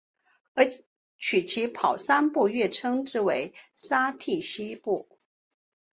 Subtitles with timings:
[0.55, 0.65] 而
[1.19, 5.07] 取其跑三步跃称之为沙蒂希步。